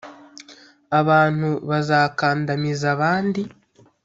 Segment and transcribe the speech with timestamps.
[0.99, 3.41] Abantu bazakandamiza abandi